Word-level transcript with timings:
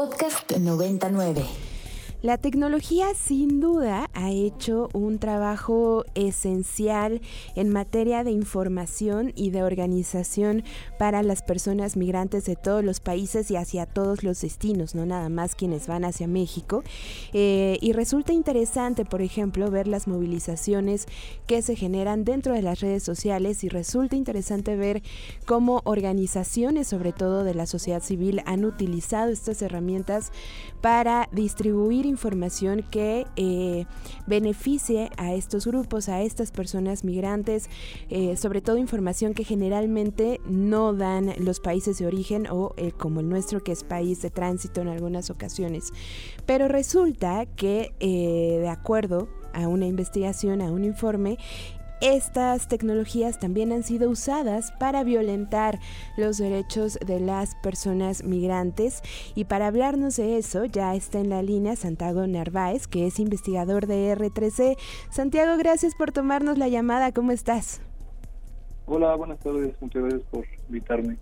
Podcast 0.00 0.56
99. 0.56 1.69
La 2.22 2.36
tecnología 2.36 3.06
sin 3.14 3.60
duda 3.60 4.10
ha 4.12 4.30
hecho 4.30 4.90
un 4.92 5.18
trabajo 5.18 6.04
esencial 6.14 7.22
en 7.56 7.70
materia 7.70 8.24
de 8.24 8.30
información 8.30 9.32
y 9.36 9.48
de 9.48 9.62
organización 9.62 10.62
para 10.98 11.22
las 11.22 11.40
personas 11.40 11.96
migrantes 11.96 12.44
de 12.44 12.56
todos 12.56 12.84
los 12.84 13.00
países 13.00 13.50
y 13.50 13.56
hacia 13.56 13.86
todos 13.86 14.22
los 14.22 14.42
destinos, 14.42 14.94
no 14.94 15.06
nada 15.06 15.30
más 15.30 15.54
quienes 15.54 15.86
van 15.86 16.04
hacia 16.04 16.28
México. 16.28 16.82
Eh, 17.32 17.78
y 17.80 17.92
resulta 17.92 18.34
interesante, 18.34 19.06
por 19.06 19.22
ejemplo, 19.22 19.70
ver 19.70 19.88
las 19.88 20.06
movilizaciones 20.06 21.06
que 21.46 21.62
se 21.62 21.74
generan 21.74 22.24
dentro 22.24 22.52
de 22.52 22.60
las 22.60 22.80
redes 22.80 23.02
sociales 23.02 23.64
y 23.64 23.70
resulta 23.70 24.14
interesante 24.14 24.76
ver 24.76 25.02
cómo 25.46 25.80
organizaciones, 25.84 26.86
sobre 26.86 27.14
todo 27.14 27.44
de 27.44 27.54
la 27.54 27.64
sociedad 27.64 28.02
civil, 28.02 28.42
han 28.44 28.66
utilizado 28.66 29.30
estas 29.30 29.62
herramientas 29.62 30.32
para 30.82 31.26
distribuir 31.32 32.09
información 32.10 32.84
que 32.90 33.26
eh, 33.36 33.86
beneficie 34.26 35.10
a 35.16 35.32
estos 35.32 35.66
grupos, 35.66 36.08
a 36.08 36.22
estas 36.22 36.50
personas 36.50 37.04
migrantes, 37.04 37.70
eh, 38.10 38.36
sobre 38.36 38.60
todo 38.60 38.76
información 38.76 39.32
que 39.32 39.44
generalmente 39.44 40.40
no 40.44 40.92
dan 40.92 41.32
los 41.38 41.60
países 41.60 41.98
de 41.98 42.06
origen 42.06 42.46
o 42.50 42.74
eh, 42.76 42.92
como 42.92 43.20
el 43.20 43.28
nuestro 43.28 43.62
que 43.62 43.72
es 43.72 43.84
país 43.84 44.20
de 44.22 44.30
tránsito 44.30 44.82
en 44.82 44.88
algunas 44.88 45.30
ocasiones. 45.30 45.92
Pero 46.46 46.68
resulta 46.68 47.46
que 47.46 47.94
de 48.00 48.68
acuerdo 48.68 49.28
a 49.52 49.68
una 49.68 49.86
investigación, 49.86 50.62
a 50.62 50.70
un 50.70 50.84
informe, 50.84 51.38
estas 52.00 52.68
tecnologías 52.68 53.38
también 53.38 53.72
han 53.72 53.82
sido 53.82 54.08
usadas 54.10 54.72
para 54.78 55.04
violentar 55.04 55.78
los 56.16 56.38
derechos 56.38 56.98
de 57.04 57.20
las 57.20 57.54
personas 57.56 58.24
migrantes 58.24 59.02
y 59.34 59.44
para 59.44 59.66
hablarnos 59.66 60.16
de 60.16 60.38
eso 60.38 60.64
ya 60.64 60.94
está 60.94 61.18
en 61.18 61.30
la 61.30 61.42
línea 61.42 61.76
Santiago 61.76 62.26
Narváez, 62.26 62.86
que 62.86 63.06
es 63.06 63.20
investigador 63.20 63.86
de 63.86 64.16
R3C. 64.16 64.76
Santiago, 65.10 65.56
gracias 65.58 65.94
por 65.94 66.12
tomarnos 66.12 66.58
la 66.58 66.68
llamada, 66.68 67.12
¿cómo 67.12 67.32
estás? 67.32 67.82
Hola, 68.86 69.14
buenas 69.14 69.38
tardes, 69.38 69.74
muchas 69.80 70.02
gracias 70.02 70.22
por 70.30 70.44
invitarme. 70.68 71.16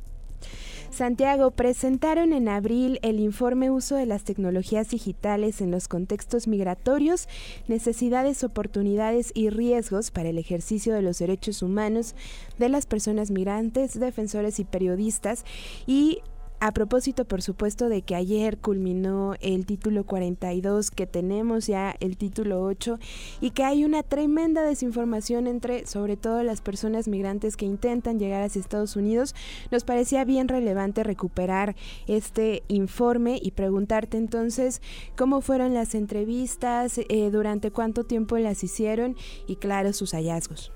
Santiago, 0.90 1.50
presentaron 1.50 2.32
en 2.32 2.48
abril 2.48 2.98
el 3.02 3.20
informe 3.20 3.70
Uso 3.70 3.96
de 3.96 4.06
las 4.06 4.24
tecnologías 4.24 4.88
digitales 4.88 5.60
en 5.60 5.70
los 5.70 5.86
contextos 5.86 6.48
migratorios, 6.48 7.28
necesidades, 7.68 8.42
oportunidades 8.42 9.30
y 9.34 9.50
riesgos 9.50 10.10
para 10.10 10.30
el 10.30 10.38
ejercicio 10.38 10.94
de 10.94 11.02
los 11.02 11.18
derechos 11.18 11.62
humanos 11.62 12.14
de 12.58 12.68
las 12.68 12.86
personas 12.86 13.30
migrantes, 13.30 13.98
defensores 13.98 14.58
y 14.58 14.64
periodistas 14.64 15.44
y 15.86 16.22
a 16.60 16.72
propósito, 16.72 17.24
por 17.24 17.40
supuesto, 17.40 17.88
de 17.88 18.02
que 18.02 18.14
ayer 18.14 18.58
culminó 18.58 19.34
el 19.40 19.64
título 19.64 20.04
42, 20.04 20.90
que 20.90 21.06
tenemos 21.06 21.66
ya 21.66 21.94
el 22.00 22.16
título 22.16 22.62
8 22.62 22.98
y 23.40 23.50
que 23.50 23.62
hay 23.62 23.84
una 23.84 24.02
tremenda 24.02 24.62
desinformación 24.62 25.46
entre, 25.46 25.86
sobre 25.86 26.16
todo, 26.16 26.42
las 26.42 26.60
personas 26.60 27.06
migrantes 27.06 27.56
que 27.56 27.64
intentan 27.64 28.18
llegar 28.18 28.42
hacia 28.42 28.60
Estados 28.60 28.96
Unidos, 28.96 29.34
nos 29.70 29.84
parecía 29.84 30.24
bien 30.24 30.48
relevante 30.48 31.04
recuperar 31.04 31.76
este 32.06 32.62
informe 32.68 33.38
y 33.40 33.52
preguntarte 33.52 34.16
entonces 34.16 34.82
cómo 35.16 35.40
fueron 35.40 35.74
las 35.74 35.94
entrevistas, 35.94 36.98
eh, 36.98 37.30
durante 37.30 37.70
cuánto 37.70 38.04
tiempo 38.04 38.36
las 38.38 38.64
hicieron 38.64 39.16
y, 39.46 39.56
claro, 39.56 39.92
sus 39.92 40.12
hallazgos. 40.12 40.72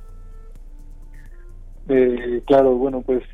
Eh, 1.89 2.43
claro, 2.47 2.77
bueno, 2.77 3.03
pues 3.03 3.25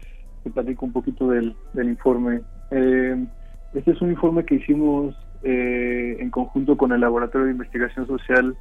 platico 0.50 0.86
un 0.86 0.92
poquito 0.92 1.28
del, 1.28 1.54
informe. 1.74 2.40
Eh, 2.70 3.26
este 3.74 3.92
es 3.92 4.00
un 4.00 4.10
informe 4.10 4.44
que 4.44 4.56
hicimos 4.56 5.14
eh, 5.42 6.16
en 6.18 6.30
conjunto 6.30 6.76
con 6.76 6.92
el 6.92 7.00
Laboratorio 7.00 7.46
de 7.46 7.52
Investigación 7.52 8.06
Social, 8.06 8.56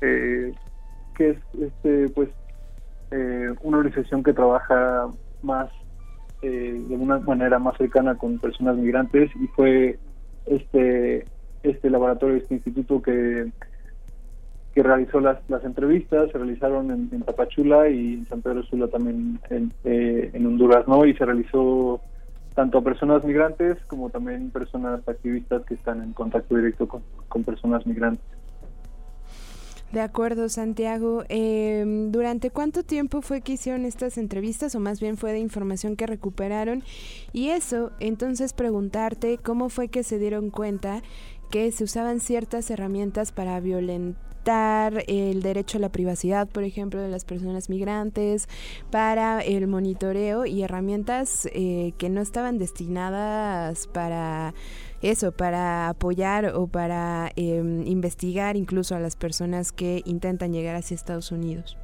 eh, 0.00 0.52
que 1.16 1.30
es 1.30 1.38
este 1.60 2.08
pues 2.10 2.28
una 3.62 3.78
organización 3.78 4.22
que 4.22 4.34
trabaja 4.34 5.08
más 5.42 5.70
de 6.42 6.86
una 6.90 7.18
manera 7.18 7.58
más 7.58 7.76
cercana 7.78 8.14
con 8.16 8.38
personas 8.38 8.76
migrantes 8.76 9.30
y 9.34 9.46
fue 9.48 9.98
este 10.44 11.24
este 11.62 11.90
laboratorio, 11.90 12.36
este 12.36 12.54
instituto 12.54 13.00
que 13.00 13.50
que 14.78 14.84
realizó 14.84 15.18
las, 15.18 15.38
las 15.48 15.64
entrevistas, 15.64 16.30
se 16.30 16.38
realizaron 16.38 16.92
en, 16.92 17.22
Tapachula 17.22 17.88
y 17.88 18.14
en 18.14 18.26
San 18.26 18.42
Pedro 18.42 18.62
Sula 18.62 18.86
también 18.86 19.40
en, 19.50 19.72
eh, 19.82 20.30
en 20.32 20.46
Honduras, 20.46 20.86
¿no? 20.86 21.04
Y 21.04 21.14
se 21.14 21.24
realizó 21.24 22.00
tanto 22.54 22.78
a 22.78 22.82
personas 22.82 23.24
migrantes 23.24 23.76
como 23.88 24.08
también 24.10 24.50
personas 24.50 25.00
activistas 25.08 25.64
que 25.64 25.74
están 25.74 26.00
en 26.00 26.12
contacto 26.12 26.54
directo 26.54 26.86
con, 26.86 27.02
personas 27.42 27.84
migrantes. 27.88 28.24
De 29.90 30.00
acuerdo, 30.00 30.48
Santiago. 30.48 31.24
Em, 31.28 32.12
¿Durante 32.12 32.50
cuánto 32.50 32.84
tiempo 32.84 33.20
fue 33.20 33.40
que 33.40 33.54
hicieron 33.54 33.84
estas 33.84 34.16
entrevistas 34.16 34.76
o 34.76 34.80
más 34.80 35.00
bien 35.00 35.16
fue 35.16 35.32
de 35.32 35.40
información 35.40 35.96
que 35.96 36.06
recuperaron? 36.06 36.84
Y 37.32 37.48
eso, 37.48 37.90
entonces 37.98 38.52
preguntarte 38.52 39.38
cómo 39.38 39.70
fue 39.70 39.88
que 39.88 40.04
se 40.04 40.20
dieron 40.20 40.50
cuenta 40.50 41.02
que 41.50 41.72
se 41.72 41.82
usaban 41.82 42.20
ciertas 42.20 42.70
herramientas 42.70 43.32
para 43.32 43.58
violentar 43.58 44.27
el 44.48 45.42
derecho 45.42 45.78
a 45.78 45.80
la 45.80 45.90
privacidad, 45.90 46.48
por 46.48 46.64
ejemplo, 46.64 47.00
de 47.00 47.08
las 47.08 47.24
personas 47.24 47.68
migrantes, 47.68 48.48
para 48.90 49.40
el 49.40 49.66
monitoreo 49.66 50.46
y 50.46 50.62
herramientas 50.62 51.48
eh, 51.52 51.92
que 51.98 52.08
no 52.08 52.20
estaban 52.20 52.58
destinadas 52.58 53.86
para 53.88 54.54
eso, 55.02 55.32
para 55.32 55.88
apoyar 55.88 56.52
o 56.54 56.66
para 56.66 57.30
em, 57.36 57.86
investigar 57.86 58.56
incluso 58.56 58.96
a 58.96 59.00
las 59.00 59.16
personas 59.16 59.72
que 59.72 60.02
intentan 60.04 60.52
llegar 60.52 60.76
hacia 60.76 60.94
Estados 60.94 61.30
Unidos. 61.30 61.76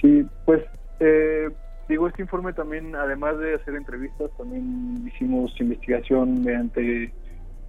Sí, 0.00 0.26
pues 0.44 0.62
eh, 1.00 1.48
digo, 1.88 2.08
este 2.08 2.22
informe 2.22 2.52
también, 2.52 2.94
además 2.94 3.38
de 3.38 3.54
hacer 3.54 3.74
entrevistas, 3.74 4.30
también 4.36 5.06
hicimos 5.06 5.52
investigación 5.60 6.42
mediante 6.42 7.12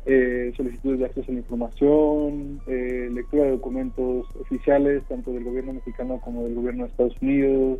eh, 0.05 0.51
solicitudes 0.57 0.99
de 0.99 1.05
acceso 1.05 1.31
a 1.31 1.33
la 1.33 1.39
información, 1.39 2.61
eh, 2.67 3.09
lectura 3.13 3.45
de 3.45 3.51
documentos 3.51 4.25
oficiales, 4.35 5.03
tanto 5.07 5.31
del 5.31 5.45
gobierno 5.45 5.73
mexicano 5.73 6.19
como 6.21 6.43
del 6.43 6.55
gobierno 6.55 6.83
de 6.83 6.89
Estados 6.89 7.15
Unidos, 7.21 7.79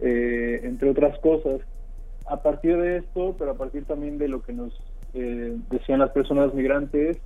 eh, 0.00 0.60
entre 0.64 0.90
otras 0.90 1.18
cosas. 1.20 1.60
A 2.26 2.42
partir 2.42 2.76
de 2.76 2.98
esto, 2.98 3.36
pero 3.38 3.52
a 3.52 3.54
partir 3.54 3.84
también 3.84 4.18
de 4.18 4.28
lo 4.28 4.42
que 4.42 4.52
nos 4.52 4.78
decían 5.70 6.00
las 6.00 6.10
personas 6.10 6.52
migrantes, 6.52 7.16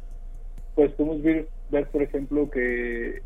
pues 0.77 0.93
podemos 0.93 1.21
ver, 1.23 1.49
ver 1.73 1.89
por 1.89 2.03
ejemplo, 2.03 2.49
que 2.49 3.21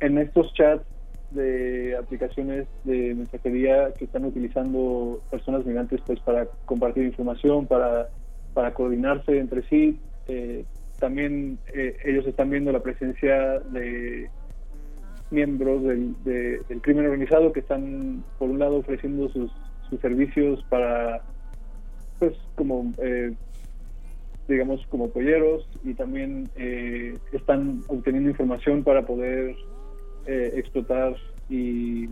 en 0.00 0.18
estos 0.18 0.52
chats 0.52 0.84
de 1.30 1.96
aplicaciones 1.96 2.66
de 2.84 3.14
mensajería 3.14 3.92
que 3.92 4.04
están 4.04 4.26
utilizando 4.26 5.22
personas 5.30 5.64
migrantes 5.64 6.00
pues 6.06 6.20
para 6.20 6.46
compartir 6.66 7.04
información, 7.04 7.66
para 7.66 8.10
para 8.54 8.72
coordinarse 8.72 9.38
entre 9.38 9.62
sí. 9.68 10.00
Eh, 10.28 10.64
también 10.98 11.58
eh, 11.74 11.96
ellos 12.04 12.26
están 12.26 12.48
viendo 12.48 12.72
la 12.72 12.80
presencia 12.80 13.58
de 13.58 14.30
miembros 15.30 15.82
del, 15.82 16.14
del, 16.22 16.80
crimen 16.80 17.06
organizado 17.06 17.52
que 17.52 17.60
están, 17.60 18.24
por 18.38 18.48
un 18.48 18.60
lado, 18.60 18.76
ofreciendo 18.76 19.28
sus, 19.28 19.50
sus 19.90 20.00
servicios 20.00 20.64
para, 20.70 21.20
pues, 22.20 22.34
como, 22.54 22.92
eh, 22.98 23.32
digamos, 24.46 24.86
como 24.86 25.10
polleros 25.10 25.68
y 25.82 25.94
también 25.94 26.48
están 27.32 27.80
obteniendo 27.88 28.30
información 28.30 28.84
para 28.84 29.04
poder 29.04 29.56
explotar 30.26 31.16
y 31.48 32.08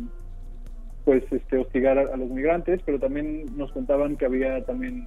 pues 1.04 1.24
este 1.30 1.58
hostigar 1.58 1.98
a, 1.98 2.16
los 2.16 2.30
migrantes 2.30 2.80
pero 2.84 2.98
también 2.98 3.46
nos 3.56 3.72
contaban 3.72 4.16
que 4.16 4.26
había 4.26 4.64
también 4.64 5.06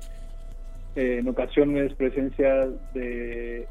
eh, 0.96 1.20
en 1.20 1.28
ocasiones 1.28 1.94
presencia 1.94 2.68
de 2.94 3.68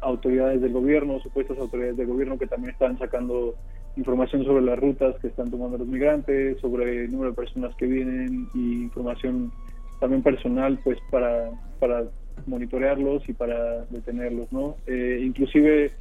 autoridades 0.00 0.60
del 0.62 0.72
gobierno, 0.72 1.20
supuestas 1.20 1.58
autoridades 1.58 1.96
del 1.96 2.06
gobierno 2.06 2.38
que 2.38 2.46
también 2.46 2.72
están 2.72 2.98
sacando 2.98 3.54
información 3.96 4.44
sobre 4.44 4.64
las 4.64 4.78
rutas 4.78 5.16
que 5.20 5.28
están 5.28 5.50
tomando 5.50 5.78
los 5.78 5.86
migrantes, 5.86 6.58
sobre 6.60 7.04
el 7.04 7.12
número 7.12 7.30
de 7.30 7.36
personas 7.36 7.74
que 7.76 7.86
vienen 7.86 8.48
y 8.54 8.82
información 8.84 9.52
también 10.00 10.22
personal 10.22 10.78
pues 10.84 10.98
para, 11.10 11.50
para 11.78 12.04
monitorearlos 12.46 13.26
y 13.28 13.32
para 13.32 13.84
detenerlos, 13.86 14.52
¿no? 14.52 14.76
Eh, 14.86 15.20
inclusive 15.22 15.92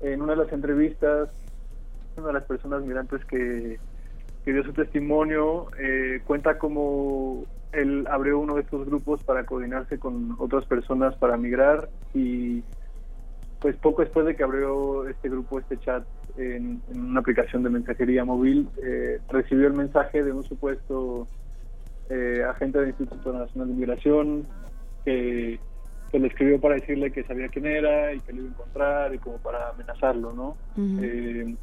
en 0.00 0.22
una 0.22 0.34
de 0.34 0.44
las 0.44 0.52
entrevistas, 0.52 1.28
una 2.16 2.28
de 2.28 2.32
las 2.32 2.44
personas 2.44 2.82
migrantes 2.82 3.24
que, 3.24 3.78
que 4.44 4.52
dio 4.52 4.62
su 4.62 4.72
testimonio 4.72 5.66
eh, 5.78 6.20
cuenta 6.24 6.58
como 6.58 7.44
él 7.72 8.06
abrió 8.10 8.38
uno 8.38 8.54
de 8.54 8.62
estos 8.62 8.86
grupos 8.86 9.22
para 9.22 9.44
coordinarse 9.44 9.98
con 9.98 10.36
otras 10.38 10.64
personas 10.66 11.14
para 11.16 11.36
migrar 11.36 11.88
y 12.14 12.62
pues 13.60 13.76
poco 13.76 14.02
después 14.02 14.26
de 14.26 14.36
que 14.36 14.42
abrió 14.42 15.08
este 15.08 15.28
grupo, 15.28 15.58
este 15.58 15.78
chat 15.78 16.04
en, 16.36 16.80
una 16.94 17.20
aplicación 17.20 17.62
de 17.62 17.70
mensajería 17.70 18.24
móvil, 18.24 18.68
eh, 18.82 19.18
recibió 19.28 19.66
el 19.66 19.72
mensaje 19.72 20.22
de 20.22 20.32
un 20.32 20.44
supuesto 20.44 21.26
eh, 22.10 22.44
agente 22.48 22.78
del 22.78 22.88
Instituto 22.88 23.32
Nacional 23.32 23.68
de 23.68 23.74
Migración 23.74 24.46
que, 25.04 25.58
le 26.12 26.28
escribió 26.28 26.58
para 26.58 26.76
decirle 26.76 27.12
que 27.12 27.24
sabía 27.24 27.48
quién 27.48 27.66
era 27.66 28.14
y 28.14 28.20
que 28.20 28.32
lo 28.32 28.38
iba 28.38 28.48
a 28.48 28.52
encontrar 28.52 29.14
y 29.14 29.18
como 29.18 29.36
para 29.36 29.68
amenazarlo, 29.68 30.32
¿no? 30.32 30.56
Eh, 31.02 31.54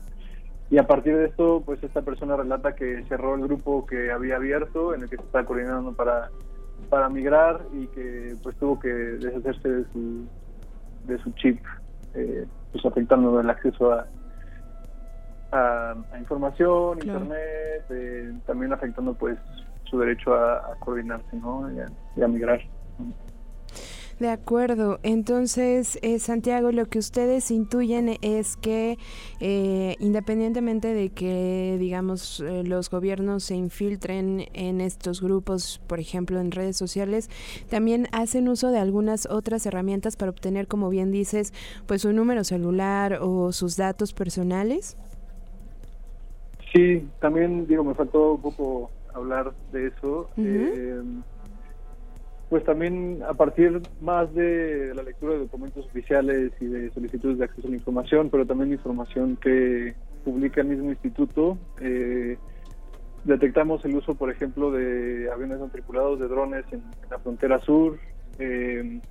y 0.69 0.77
a 0.77 0.87
partir 0.87 1.15
de 1.15 1.25
esto, 1.25 1.61
pues 1.65 1.83
esta 1.83 2.01
persona 2.01 2.35
relata 2.35 2.75
que 2.75 3.03
cerró 3.03 3.35
el 3.35 3.43
grupo 3.43 3.85
que 3.85 4.11
había 4.11 4.37
abierto, 4.37 4.93
en 4.93 5.03
el 5.03 5.09
que 5.09 5.17
se 5.17 5.23
está 5.23 5.45
coordinando 5.45 5.93
para, 5.93 6.29
para 6.89 7.09
migrar 7.09 7.61
y 7.73 7.87
que 7.87 8.35
pues 8.41 8.55
tuvo 8.57 8.79
que 8.79 8.89
deshacerse 8.89 9.69
de 9.69 9.85
su, 9.91 10.25
de 11.05 11.17
su 11.19 11.31
chip, 11.33 11.59
eh, 12.15 12.45
pues 12.71 12.85
afectando 12.85 13.39
el 13.39 13.49
acceso 13.49 13.91
a, 13.91 14.07
a, 15.51 15.95
información, 16.17 16.97
internet, 17.03 17.85
eh, 17.89 18.33
también 18.45 18.73
afectando 18.73 19.13
pues 19.13 19.37
su 19.83 19.99
derecho 19.99 20.33
a, 20.33 20.75
coordinarse 20.79 21.35
¿no? 21.37 21.69
y 22.17 22.21
a, 22.21 22.27
migrar. 22.27 22.59
De 24.23 24.29
acuerdo, 24.29 25.01
entonces 25.03 25.99
eh, 26.01 26.17
Santiago, 26.17 26.71
lo 26.71 26.85
que 26.85 26.97
ustedes 26.97 27.51
intuyen 27.51 28.19
es 28.21 28.55
que 28.55 28.97
eh, 29.41 29.97
independientemente 29.99 30.93
de 30.93 31.09
que, 31.09 31.75
digamos, 31.77 32.41
los 32.63 32.89
gobiernos 32.89 33.43
se 33.43 33.55
infiltren 33.55 34.45
en 34.53 34.79
estos 34.79 35.21
grupos, 35.21 35.81
por 35.87 35.99
ejemplo, 35.99 36.39
en 36.39 36.51
redes 36.51 36.77
sociales, 36.77 37.29
también 37.69 38.07
hacen 38.13 38.47
uso 38.47 38.71
de 38.71 38.79
algunas 38.79 39.25
otras 39.25 39.65
herramientas 39.65 40.15
para 40.15 40.31
obtener, 40.31 40.69
como 40.69 40.89
bien 40.89 41.11
dices, 41.11 41.53
pues 41.85 42.05
un 42.05 42.15
número 42.15 42.45
celular 42.45 43.19
o 43.21 43.51
sus 43.51 43.75
datos 43.75 44.13
personales. 44.13 44.95
Sí, 46.71 47.05
también 47.19 47.67
digo, 47.67 47.83
me 47.83 47.93
faltó 47.93 48.35
un 48.35 48.41
poco 48.41 48.89
hablar 49.13 49.51
de 49.73 49.87
eso. 49.87 50.29
Eh, 50.37 51.01
pues 52.53 52.65
también 52.65 53.23
a 53.27 53.33
partir 53.33 53.81
más 53.99 54.31
de 54.35 54.93
la 54.93 55.01
lectura 55.01 55.33
de 55.33 55.39
documentos 55.39 55.87
oficiales 55.87 56.51
y 56.61 56.67
de 56.67 56.91
solicitudes 56.91 57.39
de 57.39 57.45
acceso 57.45 57.67
a 57.67 57.71
la 57.71 57.77
información, 57.77 58.29
pero 58.29 58.45
también 58.45 58.71
información 58.71 59.37
que 59.37 59.95
publica 60.23 60.61
el 60.61 60.67
mismo 60.67 60.91
instituto, 60.91 61.57
eh, 61.81 62.37
detectamos 63.23 63.83
el 63.85 63.95
uso, 63.95 64.13
por 64.13 64.29
ejemplo, 64.29 64.69
de 64.69 65.31
aviones 65.33 65.57
no 65.57 66.15
de 66.15 66.27
drones 66.27 66.63
en, 66.71 66.83
la 67.09 67.17
frontera 67.17 67.59
sur, 67.61 67.97
eh, 68.37 69.01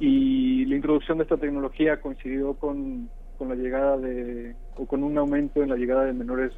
y 0.00 0.64
la 0.64 0.76
introducción 0.76 1.18
de 1.18 1.24
esta 1.24 1.36
tecnología 1.36 2.00
coincidió 2.00 2.54
con 2.54 3.10
con 3.36 3.50
la 3.50 3.56
llegada 3.56 3.98
de, 3.98 4.56
o 4.74 4.86
con 4.86 5.04
un 5.04 5.18
aumento 5.18 5.62
en 5.62 5.68
la 5.68 5.76
llegada 5.76 6.06
de 6.06 6.14
menores 6.14 6.52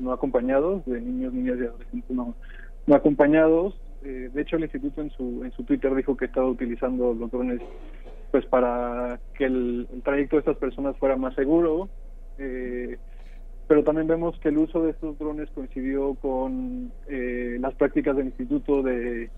no 0.00 0.12
acompañados, 0.12 0.84
de 0.84 1.00
niños, 1.00 1.32
niñas 1.32 1.58
y 1.60 1.64
adolescentes 1.64 2.10
no, 2.10 2.34
no 2.88 2.94
acompañados. 2.96 3.80
Eh, 4.04 4.30
de 4.32 4.42
hecho, 4.42 4.56
el 4.56 4.62
instituto 4.62 5.00
en 5.00 5.10
su, 5.10 5.42
en 5.44 5.52
su 5.52 5.64
Twitter 5.64 5.94
dijo 5.94 6.16
que 6.16 6.26
estaba 6.26 6.46
utilizando 6.46 7.14
los 7.14 7.30
drones 7.30 7.60
pues 8.30 8.44
para 8.46 9.18
que 9.34 9.44
el, 9.44 9.88
trayecto 10.04 10.36
de 10.36 10.40
estas 10.40 10.56
personas 10.56 10.96
fuera 10.98 11.16
más 11.16 11.34
seguro. 11.34 11.88
Eh, 12.38 12.96
pero 13.66 13.84
también 13.84 14.06
vemos 14.06 14.38
que 14.40 14.48
el 14.48 14.58
uso 14.58 14.82
de 14.82 14.90
estos 14.90 15.18
drones 15.18 15.50
coincidió 15.50 16.14
con 16.14 16.90
eh, 17.08 17.58
las 17.60 17.74
prácticas 17.74 18.16
del 18.16 18.26
instituto 18.26 18.82
de 18.82 19.30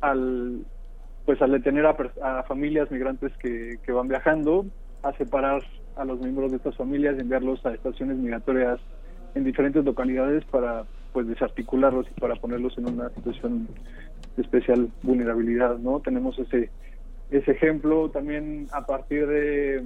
al 0.00 0.64
pues 1.24 1.40
al 1.40 1.52
detener 1.52 1.86
a, 1.86 1.96
a 2.22 2.42
familias 2.42 2.90
migrantes 2.90 3.32
que, 3.38 3.78
que 3.82 3.92
van 3.92 4.08
viajando 4.08 4.66
a 5.02 5.12
separar 5.14 5.62
a 5.96 6.04
los 6.04 6.20
miembros 6.20 6.50
de 6.50 6.58
estas 6.58 6.76
familias 6.76 7.16
y 7.16 7.20
enviarlos 7.20 7.64
a 7.64 7.72
estaciones 7.72 8.18
migratorias 8.18 8.78
en 9.34 9.44
diferentes 9.44 9.84
localidades 9.84 10.44
para 10.46 10.84
pues 11.14 11.28
desarticularlos 11.28 12.06
y 12.14 12.20
para 12.20 12.34
ponerlos 12.34 12.76
en 12.76 12.88
una 12.88 13.08
situación 13.10 13.68
de 14.36 14.42
especial 14.42 14.90
vulnerabilidad, 15.02 15.78
¿no? 15.78 16.00
Tenemos 16.00 16.38
ese 16.38 16.70
ese 17.30 17.52
ejemplo 17.52 18.10
también 18.10 18.66
a 18.72 18.84
partir 18.84 19.26
de 19.26 19.84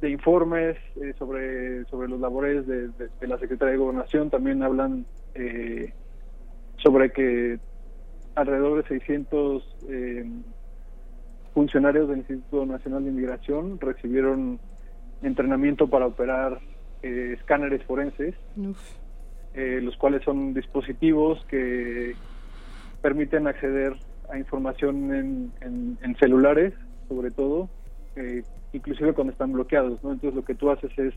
de 0.00 0.10
informes 0.10 0.76
eh, 1.02 1.14
sobre 1.18 1.86
sobre 1.86 2.08
los 2.08 2.20
labores 2.20 2.66
de, 2.66 2.90
la 3.22 3.38
Secretaría 3.38 3.72
de 3.72 3.78
Gobernación. 3.78 4.28
También 4.30 4.62
hablan 4.62 5.06
eh, 5.34 5.92
sobre 6.76 7.10
que 7.10 7.58
alrededor 8.34 8.82
de 8.82 8.88
600 8.88 9.76
eh, 9.88 10.30
funcionarios 11.54 12.08
del 12.08 12.18
Instituto 12.18 12.66
Nacional 12.66 13.04
de 13.04 13.10
Inmigración 13.10 13.80
recibieron 13.80 14.60
entrenamiento 15.22 15.88
para 15.88 16.06
operar 16.06 16.60
eh, 17.02 17.36
escáneres 17.38 17.82
forenses, 17.84 18.34
eh, 19.54 19.80
los 19.82 19.96
cuales 19.96 20.22
son 20.24 20.54
dispositivos 20.54 21.44
que 21.46 22.14
permiten 23.02 23.46
acceder 23.46 23.94
a 24.30 24.38
información 24.38 25.52
en, 25.60 26.16
celulares, 26.18 26.74
sobre 27.08 27.30
todo, 27.30 27.68
eh, 28.16 28.42
inclusive 28.72 29.12
cuando 29.14 29.32
están 29.32 29.52
bloqueados. 29.52 30.02
¿no? 30.04 30.12
Entonces 30.12 30.34
lo 30.34 30.44
que 30.44 30.54
tú 30.54 30.70
haces 30.70 30.96
es, 30.98 31.14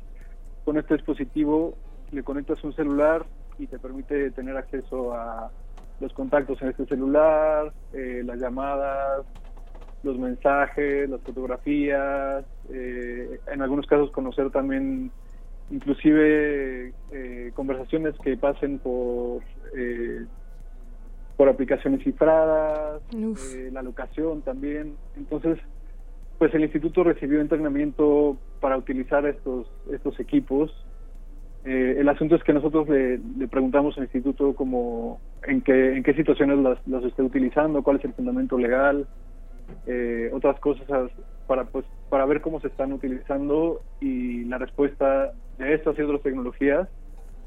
con 0.66 0.78
este 0.78 0.96
dispositivo, 0.96 1.76
le 2.12 2.24
conectas 2.24 2.64
un 2.64 2.74
celular 2.74 3.26
y 3.60 3.68
te 3.68 3.80
permite 3.80 4.32
tener 4.32 4.56
acceso 4.58 5.14
a 5.14 5.52
los 6.00 6.14
contactos 6.14 6.62
en 6.62 6.70
este 6.70 6.86
celular, 6.86 7.72
las 7.94 8.40
llamadas, 8.40 9.26
los 10.04 10.20
mensajes, 10.20 11.10
las 11.10 11.22
fotografías, 11.22 12.46
eh, 12.70 13.40
en 13.48 13.62
algunos 13.62 13.88
casos 13.88 14.12
conocer 14.12 14.52
también 14.52 15.12
inclusive 15.72 16.94
eh, 17.12 17.52
conversaciones 17.56 18.16
que 18.24 18.38
pasen 18.38 18.80
por 18.80 19.42
eh, 19.76 20.26
por 21.38 21.50
aplicaciones 21.50 22.04
cifradas, 22.04 23.02
la 23.72 23.82
locación 23.82 24.44
también. 24.44 24.96
Entonces, 25.18 25.58
pues 26.38 26.54
el 26.54 26.62
instituto 26.62 27.04
recibió 27.04 27.42
entrenamiento 27.42 28.38
para 28.60 28.78
utilizar 28.78 29.26
estos 29.26 29.68
estos 29.92 30.20
equipos. 30.20 30.72
el 31.66 32.08
asunto 32.10 32.36
es 32.36 32.44
que 32.44 32.54
nosotros 32.54 32.88
le, 32.90 33.48
preguntamos 33.48 33.98
al 33.98 34.04
instituto 34.04 34.54
como 34.54 35.20
en 35.44 35.62
qué 35.62 35.96
en 35.98 36.04
qué 36.04 36.14
situaciones 36.14 36.60
las, 36.60 36.78
las 36.88 37.04
esté 37.04 37.24
utilizando, 37.24 37.82
cuál 37.82 37.98
es 37.98 38.06
el 38.06 38.14
fundamento 38.14 38.58
legal, 38.58 39.08
eh, 39.86 40.30
otras 40.34 40.60
cosas 40.60 41.12
para 41.48 41.66
pues 41.66 41.86
para 42.10 42.26
ver 42.26 42.42
cómo 42.42 42.62
se 42.62 42.68
están 42.68 42.94
utilizando 42.94 43.82
y 44.00 44.46
la 44.46 44.58
respuesta 44.58 45.34
de 45.58 45.74
estas 45.74 45.98
y 45.98 46.02
otras 46.02 46.22
tecnologías 46.22 46.88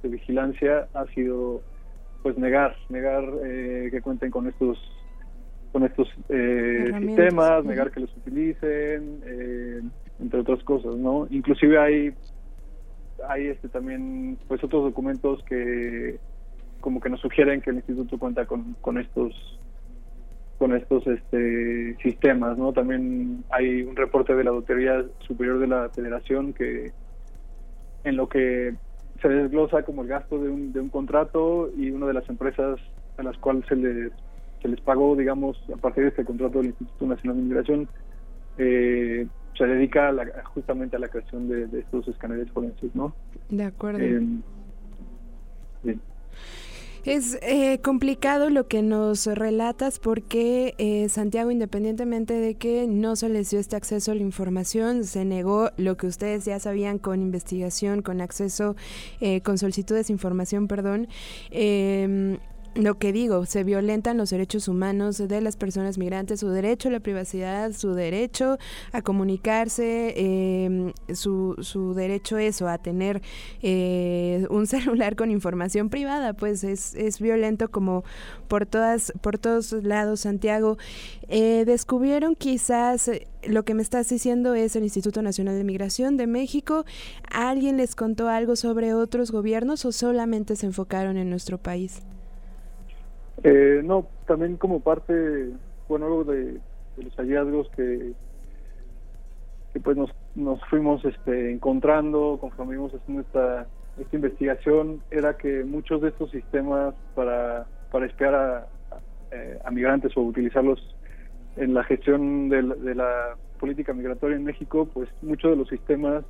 de 0.03 0.08
vigilancia 0.08 0.88
ha 0.94 1.06
sido 1.06 1.62
pues 2.23 2.37
negar 2.38 2.76
negar 2.88 3.25
eh, 3.44 3.88
que 3.91 4.00
cuenten 4.00 4.31
con 4.31 4.47
estos 4.47 4.79
con 5.73 5.85
estos 5.85 6.08
eh, 6.29 6.91
sistemas 7.00 7.64
negar 7.64 7.90
que 7.90 8.00
los 8.00 8.16
utilicen 8.16 9.21
entre 10.21 10.40
otras 10.40 10.62
cosas 10.64 10.95
no 10.97 11.26
inclusive 11.30 11.78
hay 11.78 12.14
hay 13.28 13.47
este 13.49 13.69
también 13.69 14.38
pues 14.49 14.62
otros 14.62 14.85
documentos 14.85 15.42
que 15.45 16.19
como 16.80 17.00
que 17.00 17.11
nos 17.11 17.21
sugieren 17.21 17.61
que 17.61 17.71
el 17.71 17.76
instituto 17.76 18.19
cuenta 18.19 18.47
con, 18.47 18.75
con 18.80 18.99
estos 18.99 19.35
con 20.59 20.75
estos 20.75 21.07
este, 21.07 21.97
sistemas, 22.02 22.57
¿no? 22.57 22.73
También 22.73 23.45
hay 23.50 23.83
un 23.83 23.95
reporte 23.95 24.35
de 24.35 24.45
la 24.45 24.50
Auditoría 24.50 25.04
Superior 25.26 25.59
de 25.59 25.66
la 25.66 25.88
Federación 25.90 26.52
que 26.52 26.92
en 28.06 28.16
lo 28.16 28.28
que 28.28 28.75
se 29.20 29.28
desglosa 29.28 29.82
como 29.82 30.02
el 30.02 30.08
gasto 30.08 30.38
de 30.38 30.48
un, 30.48 30.72
de 30.72 30.80
un 30.80 30.88
contrato 30.88 31.70
y 31.76 31.90
una 31.90 32.06
de 32.06 32.14
las 32.14 32.28
empresas 32.28 32.78
a 33.18 33.22
las 33.22 33.36
cuales 33.38 33.64
se 33.68 33.75
les, 33.75 34.12
se 34.62 34.68
les 34.68 34.80
pagó, 34.80 35.16
digamos, 35.16 35.58
a 35.75 35.76
partir 35.76 36.04
de 36.04 36.10
este 36.10 36.25
contrato 36.25 36.58
del 36.58 36.68
Instituto 36.68 37.06
Nacional 37.06 37.36
de 37.36 37.42
Inmigración, 37.42 37.88
eh, 38.58 39.26
se 39.58 39.66
dedica 39.66 40.12
justamente 40.54 40.96
a 40.96 40.98
la 41.00 41.08
creación 41.08 41.48
de, 41.48 41.80
estos 41.80 42.06
escáneres 42.06 42.48
forenses, 42.52 42.94
¿no? 42.94 43.12
De 43.48 43.64
acuerdo. 43.64 43.98
Eh, 43.98 44.22
es 47.06 47.38
eh, 47.42 47.78
complicado 47.82 48.50
lo 48.50 48.66
que 48.66 48.82
nos 48.82 49.26
relatas 49.26 49.98
porque 49.98 50.75
eh, 50.78 51.08
Santiago, 51.08 51.50
independientemente 51.50 52.34
de 52.34 52.54
que 52.54 52.86
no 52.88 53.14
se 53.14 53.28
les 53.28 53.50
dio 53.50 53.60
este 53.60 53.76
acceso 53.76 54.10
a 54.12 54.14
la 54.16 54.22
información, 54.22 55.04
se 55.04 55.25
negó 55.25 55.70
lo 55.76 55.96
que 55.96 56.08
ustedes 56.08 56.44
ya 56.44 56.58
sabían 56.58 56.98
con 56.98 57.22
investigación, 57.22 58.02
con 58.02 58.20
acceso, 58.20 58.75
eh, 59.20 59.40
con 59.42 59.56
solicitudes 59.56 60.08
de 60.08 60.14
información, 60.14 60.66
perdón. 60.66 61.08
Eh, 62.76 62.83
lo 62.83 62.99
que 62.99 63.12
digo, 63.12 63.47
se 63.47 63.64
violentan 63.64 64.16
los 64.16 64.30
derechos 64.30 64.68
humanos 64.68 65.18
de 65.18 65.40
las 65.40 65.56
personas 65.56 65.99
migrantes, 65.99 66.40
su 66.40 66.49
derecho 66.49 66.88
a 66.88 66.92
la 66.92 67.00
privacidad, 67.00 67.73
su 67.73 67.95
derecho 67.95 68.59
a 68.92 69.02
comunicarse, 69.02 70.14
em, 70.64 70.92
su, 71.12 71.56
su 71.61 71.95
derecho 71.95 72.38
eso, 72.38 72.68
a 72.68 72.78
tener 72.78 73.23
eh, 73.62 74.47
un 74.50 74.66
celular 74.66 75.16
con 75.16 75.30
información 75.30 75.88
privada, 75.88 76.35
pues 76.35 76.64
es, 76.64 76.95
es 76.95 77.21
violento 77.21 77.71
como 77.71 78.04
por 78.49 78.66
todas, 78.66 79.12
por 79.21 79.38
todos 79.38 79.73
lados, 79.73 80.21
Santiago. 80.21 80.78
Eh, 81.28 81.64
descubrieron 81.66 82.35
quizás 82.37 83.09
eh, 83.09 83.26
lo 83.45 83.64
que 83.64 83.75
me 83.75 83.83
estás 83.83 84.09
diciendo 84.09 84.54
es 84.54 84.76
el 84.76 84.85
Instituto 84.85 85.23
Nacional 85.23 85.56
de 85.56 85.64
Migración 85.64 86.16
de 86.16 86.26
México. 86.26 86.85
¿Alguien 87.30 87.76
les 87.76 87.95
contó 87.95 88.28
algo 88.28 88.56
sobre 88.56 88.95
otros 88.95 89.30
gobiernos 89.30 89.85
o 89.85 89.92
solamente 89.92 90.56
se 90.56 90.66
enfocaron 90.66 91.16
en 91.16 91.30
nuestro 91.30 91.59
país? 91.59 92.02
Eh, 93.43 93.83
no, 93.85 94.07
también 94.26 94.57
como 94.57 94.81
parte 94.81 95.50
bueno, 95.88 96.09
luego 96.09 96.25
de, 96.25 96.59
los 96.97 97.14
hallazgos 97.16 97.69
que, 97.76 98.12
pues 99.83 99.97
nos, 99.97 100.11
nos 100.35 100.61
fuimos 100.69 101.05
este, 101.05 101.52
encontrando 101.52 102.38
conforme 102.40 102.76
haciendo 102.76 103.23
esta, 103.23 103.66
esta 103.99 104.16
investigación, 104.16 105.02
era 105.11 105.37
que 105.37 105.64
muchos 105.64 106.00
de 106.00 106.09
estos 106.09 106.31
sistemas 106.31 106.95
para, 107.14 107.66
para 107.90 108.07
espiar 108.07 108.35
a, 108.35 108.66
eh, 109.31 109.59
a 109.64 109.71
migrantes 109.71 110.16
o 110.16 110.23
utilizarlos 110.23 110.97
en 111.57 111.75
la 111.75 111.85
gestión 111.85 112.49
de 112.49 112.62
la, 112.95 113.37
política 113.59 113.95
migratoria 113.95 114.37
en 114.37 114.45
México, 114.45 114.87
pues 114.93 115.09
muchos 115.23 115.50
de 115.50 115.57
los 115.57 115.69
sistemas 115.69 116.26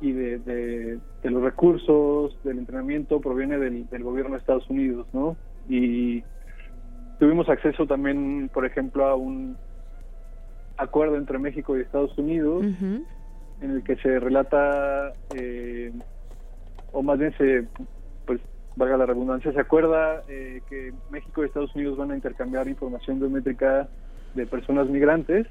y 0.00 0.12
de, 0.12 0.38
de, 0.38 1.00
los 1.30 1.42
recursos, 1.42 2.38
del 2.44 2.58
entrenamiento 2.58 3.20
proviene 3.20 3.58
del, 3.58 3.84
gobierno 4.04 4.34
de 4.34 4.38
Estados 4.38 4.70
Unidos, 4.70 5.08
¿no? 5.12 5.36
Y 5.70 6.24
tuvimos 7.20 7.48
acceso 7.48 7.86
también, 7.86 8.50
por 8.52 8.66
ejemplo, 8.66 9.06
a 9.06 9.14
un 9.14 9.56
acuerdo 10.76 11.16
entre 11.16 11.38
México 11.38 11.78
y 11.78 11.82
Estados 11.82 12.16
Unidos 12.18 12.64
en 12.64 13.70
el 13.70 13.84
que 13.84 13.94
se 13.96 14.18
relata, 14.18 15.12
eh, 15.36 15.92
o 16.92 17.02
más 17.02 17.18
bien 17.18 17.32
se, 17.38 17.68
pues 18.26 18.40
valga 18.74 18.96
la 18.96 19.06
redundancia, 19.06 19.52
se 19.52 19.60
acuerda 19.60 20.24
eh, 20.28 20.60
que 20.68 20.92
México 21.10 21.42
y 21.42 21.46
Estados 21.46 21.74
Unidos 21.76 21.96
van 21.96 22.10
a 22.10 22.16
intercambiar 22.16 22.66
información 22.66 23.20
biométrica 23.20 23.88
de 24.34 24.46
personas 24.46 24.88
migrantes 24.88 25.46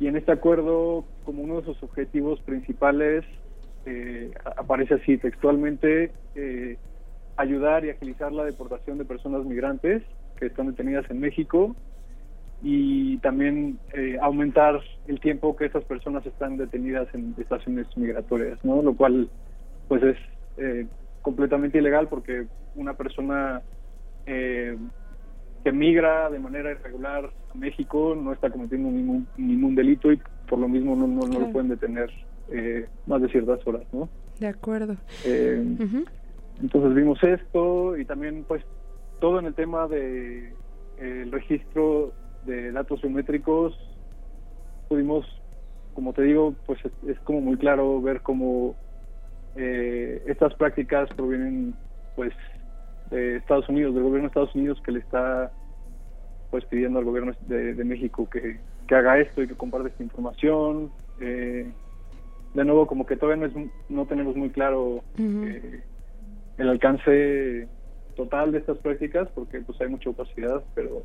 y 0.00 0.08
en 0.08 0.16
este 0.16 0.32
acuerdo 0.32 1.04
como 1.24 1.42
uno 1.42 1.60
de 1.60 1.66
sus 1.66 1.82
objetivos 1.82 2.40
principales 2.40 3.24
eh, 3.86 4.32
aparece 4.56 4.94
así 4.94 5.16
textualmente 5.18 6.10
eh, 6.34 6.76
ayudar 7.36 7.84
y 7.84 7.90
agilizar 7.90 8.32
la 8.32 8.44
deportación 8.44 8.98
de 8.98 9.04
personas 9.04 9.44
migrantes 9.44 10.02
que 10.38 10.46
están 10.46 10.68
detenidas 10.68 11.08
en 11.10 11.20
México 11.20 11.74
y 12.62 13.18
también 13.18 13.78
eh, 13.92 14.16
aumentar 14.20 14.80
el 15.06 15.20
tiempo 15.20 15.54
que 15.56 15.66
esas 15.66 15.84
personas 15.84 16.24
están 16.24 16.56
detenidas 16.56 17.08
en 17.14 17.34
estaciones 17.38 17.86
migratorias, 17.96 18.58
¿no? 18.64 18.82
Lo 18.82 18.94
cual, 18.94 19.28
pues 19.88 20.02
es 20.02 20.16
completamente 21.20 21.78
ilegal 21.78 22.06
porque 22.08 22.46
una 22.76 22.94
persona 22.94 23.60
que 24.24 25.72
migra 25.72 26.30
de 26.30 26.38
manera 26.38 26.70
irregular 26.70 27.30
a 27.52 27.58
México 27.58 28.14
no 28.14 28.32
está 28.32 28.50
cometiendo 28.50 28.90
ningún, 28.90 29.26
ningún 29.38 29.74
delito 29.74 30.12
y 30.12 30.20
por 30.46 30.58
lo 30.58 30.68
mismo 30.68 30.94
no, 30.94 31.06
no, 31.06 31.26
no 31.26 31.40
lo 31.40 31.50
pueden 31.50 31.70
detener 31.70 32.10
eh, 32.50 32.86
más 33.06 33.22
de 33.22 33.28
ciertas 33.28 33.66
horas, 33.66 33.82
¿no? 33.92 34.08
De 34.38 34.46
acuerdo. 34.46 34.96
Eh, 35.24 35.64
entonces 36.60 36.94
vimos 36.94 37.22
esto 37.22 37.96
y 37.96 38.04
también 38.04 38.44
pues 38.46 38.62
todo 39.20 39.38
en 39.38 39.46
el 39.46 39.54
tema 39.54 39.88
de 39.88 40.52
el 40.98 41.32
registro 41.32 42.12
de 42.46 42.72
datos 42.72 43.02
biométricos 43.02 43.76
pudimos, 44.88 45.26
como 45.94 46.12
te 46.12 46.22
digo, 46.22 46.54
pues 46.66 46.78
es, 47.06 47.18
como 47.20 47.40
muy 47.40 47.56
claro 47.56 48.00
ver 48.00 48.20
cómo 48.20 48.76
eh, 49.56 50.22
estas 50.26 50.54
prácticas 50.54 51.08
provienen 51.14 51.74
pues 52.16 52.32
de 53.10 53.36
Estados 53.36 53.68
Unidos, 53.68 53.94
del 53.94 54.04
gobierno 54.04 54.28
de 54.28 54.28
Estados 54.28 54.54
Unidos 54.54 54.80
que 54.84 54.92
le 54.92 55.00
está 55.00 55.52
pues 56.50 56.64
pidiendo 56.66 57.00
al 57.00 57.04
gobierno 57.04 57.32
de, 57.48 57.84
México 57.84 58.28
que, 58.30 58.60
que, 58.86 58.94
haga 58.94 59.18
esto 59.18 59.42
y 59.42 59.48
que 59.48 59.56
comparte 59.56 59.88
esta 59.88 60.04
información. 60.04 60.92
Eh, 61.20 61.68
de 62.54 62.64
nuevo 62.64 62.86
como 62.86 63.04
que 63.04 63.16
todavía 63.16 63.48
no, 63.48 63.60
es, 63.60 63.70
no 63.88 64.06
tenemos 64.06 64.36
muy 64.36 64.50
claro 64.50 65.02
eh, 65.18 65.82
el 66.58 66.68
alcance 66.68 67.68
total 68.16 68.52
de 68.52 68.58
estas 68.58 68.78
prácticas 68.78 69.28
porque 69.34 69.60
pues 69.60 69.80
hay 69.80 69.88
mucha 69.88 70.10
opacidad 70.10 70.62
pero 70.74 71.02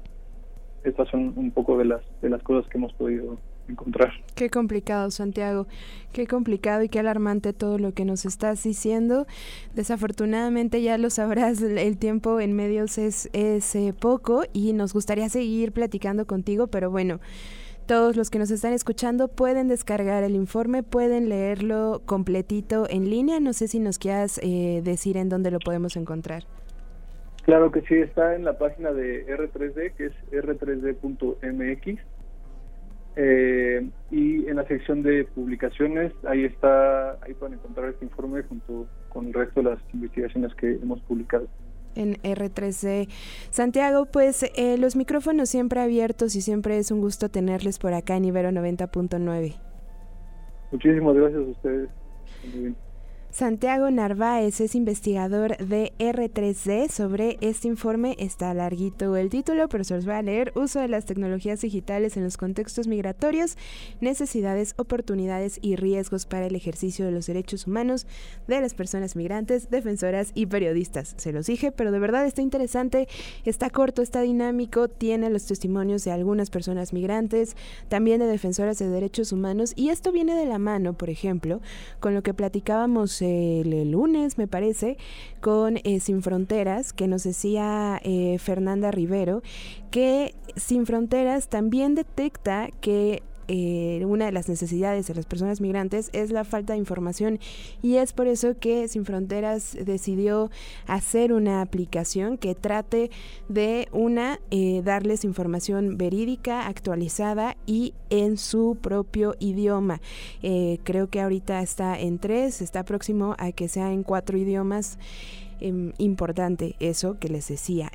estas 0.84 1.10
son 1.10 1.34
un 1.36 1.51
poco 1.51 1.77
de 1.77 1.86
las 1.86 2.01
de 2.22 2.29
las 2.29 2.41
cosas 2.44 2.70
que 2.70 2.77
hemos 2.77 2.94
podido 2.94 3.38
encontrar. 3.70 4.12
Qué 4.36 4.50
complicado, 4.50 5.12
Santiago. 5.12 5.68
Qué 6.12 6.27
complicado 6.27 6.84
y 6.84 6.89
qué 6.89 7.00
alarmante 7.00 7.53
todo 7.53 7.77
lo 7.77 7.94
que 7.94 8.06
nos 8.06 8.25
estás 8.25 8.63
diciendo. 8.63 9.27
Desafortunadamente 9.75 10.82
ya 10.82 10.98
lo 10.98 11.10
sabrás, 11.10 11.62
el 11.62 11.98
tiempo 11.98 12.39
en 12.39 12.53
medios 12.53 12.98
es, 12.98 13.29
es 13.34 13.75
eh, 13.75 13.94
poco 13.98 14.44
y 14.53 14.74
nos 14.74 14.94
gustaría 14.94 15.29
seguir 15.29 15.72
platicando 15.72 16.25
contigo, 16.25 16.68
pero 16.68 16.89
bueno, 16.89 17.20
todos 17.89 18.15
los 18.15 18.29
que 18.29 18.38
nos 18.38 18.51
están 18.51 18.74
escuchando 18.74 19.29
pueden 19.29 19.67
descargar 19.67 20.24
el 20.24 20.36
informe, 20.36 20.84
pueden 20.84 21.27
leerlo 21.27 22.03
completito 22.05 22.86
en 22.88 23.10
línea. 23.10 23.39
No 23.39 23.51
sé 23.51 23.67
si 23.67 23.79
nos 23.79 23.98
quieras 23.98 24.39
eh, 24.43 24.81
decir 24.84 25.17
en 25.17 25.27
dónde 25.27 25.50
lo 25.50 25.58
podemos 25.58 25.98
encontrar. 25.98 26.43
Claro 27.46 27.72
que 27.72 27.81
sí, 27.81 27.96
está 27.96 28.36
en 28.36 28.46
la 28.46 28.60
página 28.60 28.91
de 28.91 29.25
R3D, 29.25 29.93
que 29.96 30.05
es 30.05 30.13
r3d.mx. 30.31 32.00
Eh, 33.15 33.89
y 34.12 34.48
en 34.48 34.55
la 34.55 34.67
sección 34.67 35.01
de 35.01 35.24
publicaciones, 35.24 36.13
ahí 36.27 36.46
está, 36.46 37.13
ahí 37.24 37.34
pueden 37.34 37.55
encontrar 37.55 37.89
este 37.89 38.05
informe 38.05 38.43
junto 38.43 38.86
con 39.10 39.29
el 39.29 39.34
resto 39.34 39.63
de 39.63 39.72
las 39.72 39.79
investigaciones 39.96 40.53
que 40.53 40.74
hemos 40.74 41.01
publicado 41.01 41.48
en 42.00 42.15
R3C. 42.24 43.08
Santiago, 43.50 44.06
pues 44.06 44.44
eh, 44.56 44.77
los 44.77 44.96
micrófonos 44.96 45.50
siempre 45.50 45.82
abiertos 45.82 46.36
y 46.36 46.41
siempre 46.41 46.77
es 46.77 46.91
un 46.91 47.01
gusto 47.01 47.29
tenerles 47.29 47.79
por 47.79 47.94
acá 47.94 48.15
en 48.15 48.25
Ibero 48.25 48.50
90.9. 48.50 49.56
Muchísimas 50.72 51.15
gracias 51.15 51.41
a 51.41 51.51
ustedes. 51.51 51.89
Santiago 53.31 53.91
Narváez 53.91 54.59
es 54.59 54.74
investigador 54.74 55.55
de 55.57 55.93
R3D. 56.00 56.89
Sobre 56.89 57.38
este 57.41 57.67
informe 57.67 58.15
está 58.17 58.51
larguito 58.55 59.15
el 59.15 59.29
título, 59.29 59.69
pero 59.69 59.83
se 59.83 59.93
los 59.93 60.05
voy 60.05 60.15
a 60.15 60.24
leer. 60.24 60.51
Uso 60.55 60.79
de 60.79 60.88
las 60.88 61.05
tecnologías 61.05 61.62
digitales 61.62 62.17
en 62.17 62.24
los 62.24 62.38
contextos 62.38 62.88
migratorios, 62.88 63.55
necesidades, 64.01 64.74
oportunidades 64.77 65.59
y 65.62 65.75
riesgos 65.75 66.25
para 66.25 66.48
el 66.48 66.55
ejercicio 66.55 67.05
de 67.05 67.12
los 67.12 67.27
derechos 67.27 67.67
humanos 67.67 68.07
de 68.48 68.62
las 68.62 68.74
personas 68.74 69.15
migrantes, 69.15 69.69
defensoras 69.69 70.31
y 70.33 70.48
periodistas. 70.48 71.13
Se 71.17 71.31
los 71.31 71.45
dije, 71.45 71.71
pero 71.71 71.91
de 71.91 72.00
verdad 72.00 72.25
está 72.25 72.41
interesante, 72.41 73.07
está 73.45 73.69
corto, 73.69 74.01
está 74.01 74.21
dinámico, 74.21 74.88
tiene 74.88 75.29
los 75.29 75.45
testimonios 75.45 76.03
de 76.03 76.12
algunas 76.12 76.50
personas 76.50 76.93
migrantes, 76.93 77.55
también 77.89 78.19
de 78.21 78.25
defensoras 78.25 78.79
de 78.79 78.89
derechos 78.89 79.31
humanos 79.31 79.74
y 79.75 79.89
esto 79.89 80.12
viene 80.12 80.33
de 80.33 80.48
la 80.48 80.57
mano, 80.57 80.93
por 80.93 81.12
ejemplo, 81.12 81.62
con 82.00 82.15
lo 82.15 82.24
que 82.24 82.33
platicábamos 82.33 83.19
el, 83.22 83.92
lunes, 83.92 84.38
me 84.38 84.48
parece, 84.48 84.98
con 85.42 85.78
eh, 85.78 86.00
Sin 86.00 86.22
Fronteras, 86.22 86.94
que 86.94 87.08
nos 87.08 87.24
decía 87.24 88.00
eh, 88.04 88.38
Fernanda 88.40 88.92
Rivero, 88.92 89.42
que 89.92 90.36
Sin 90.56 90.86
Fronteras 90.86 91.50
también 91.50 91.96
detecta 91.96 92.70
que 92.82 93.24
eh, 93.51 94.06
una 94.06 94.27
de 94.27 94.32
las 94.32 94.48
necesidades 94.48 95.08
de 95.08 95.15
las 95.15 95.25
personas 95.25 95.60
migrantes 95.60 96.12
es 96.13 96.29
la 96.29 96.44
falta 96.44 96.74
de 96.74 96.79
información 96.79 97.39
y 97.82 97.96
es 97.96 98.13
por 98.13 98.27
eso 98.27 98.60
que 98.60 98.88
Sin 98.88 99.06
Fronteras 99.06 99.75
decidió 99.84 100.51
hacer 100.86 101.34
una 101.34 101.62
aplicación 101.62 102.38
que 102.38 102.53
trate 102.53 103.10
de 103.48 103.88
una 103.91 104.39
eh, 104.51 104.84
darles 104.86 105.25
información 105.25 105.98
verídica, 105.98 106.68
actualizada 106.68 107.58
y 107.65 107.96
en 108.12 108.38
su 108.38 108.77
propio 108.79 109.36
idioma. 109.39 110.00
Eh, 110.44 110.77
creo 110.84 111.10
que 111.10 111.20
ahorita 111.20 111.60
está 111.63 112.00
en 112.00 112.20
tres, 112.20 112.62
está 112.62 112.86
próximo 112.86 113.36
a 113.39 113.51
que 113.51 113.68
sea 113.68 113.91
en 113.91 114.03
cuatro 114.03 114.38
idiomas. 114.38 115.00
Em, 115.60 115.91
importante 115.98 116.75
eso 116.79 117.18
que 117.20 117.29
les 117.29 117.48
decía. 117.48 117.91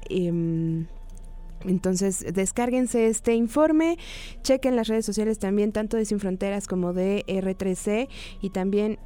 Entonces, 1.65 2.25
descárguense 2.35 3.07
este 3.07 3.35
informe, 3.35 3.99
chequen 4.43 4.77
las 4.77 4.89
redes 4.89 5.07
sociales 5.07 5.39
también, 5.39 5.73
tanto 5.73 5.97
de 5.97 6.05
Sin 6.05 6.21
Fronteras 6.21 6.67
como 6.67 6.93
de 6.93 7.25
R3C, 7.27 8.09
y 8.41 8.51
también 8.51 8.99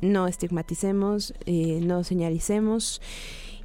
no 0.00 0.26
estigmaticemos, 0.26 1.34
eh, 1.46 1.80
no 1.82 2.04
señalicemos. 2.04 3.00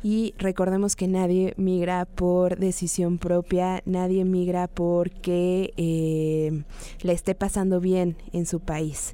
Y 0.04 0.34
recordemos 0.40 0.96
que 0.96 1.08
nadie 1.08 1.54
migra 1.58 2.06
por 2.06 2.58
decisión 2.58 3.20
propia, 3.20 3.84
nadie 3.86 4.26
migra 4.26 4.68
porque 4.68 5.74
eh, 5.78 6.64
le 7.04 7.14
esté 7.14 7.36
pasando 7.36 7.80
bien 7.80 8.18
en 8.34 8.48
su 8.48 8.62
país. 8.62 9.14